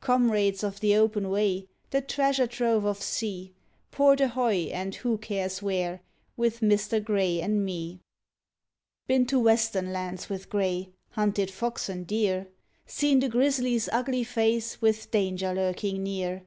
Comrades 0.00 0.64
of 0.64 0.80
the 0.80 0.96
Open 0.96 1.30
Way, 1.30 1.68
the 1.90 2.00
Treasure 2.00 2.48
Trove 2.48 2.84
of 2.84 3.00
Sea, 3.00 3.54
Port 3.92 4.20
Ahoy 4.20 4.68
and 4.72 4.92
who 4.96 5.16
cares 5.16 5.62
where, 5.62 6.02
with 6.36 6.60
Mister 6.60 6.98
Grey 6.98 7.40
an' 7.40 7.64
Me! 7.64 8.00
Been 9.06 9.26
to 9.26 9.38
Western 9.38 9.92
lands 9.92 10.28
with 10.28 10.50
Grey... 10.50 10.90
hunted 11.10 11.52
fox 11.52 11.88
and 11.88 12.04
deer. 12.04 12.48
Seen 12.84 13.20
the 13.20 13.28
Grizzly's 13.28 13.88
ugly 13.92 14.24
face 14.24 14.82
with 14.82 15.08
danger 15.12 15.54
lurkin' 15.54 16.02
near. 16.02 16.42